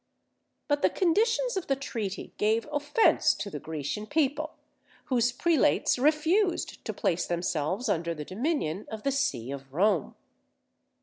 [0.67, 4.55] But the conditions of the treaty gave offence to the Grecian people,
[5.05, 10.15] whose prelates refused to place themselves under the dominion of the See of Rome.